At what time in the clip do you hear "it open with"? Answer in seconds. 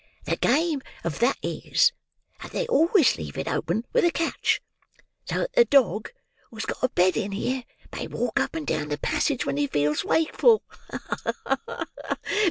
3.37-4.03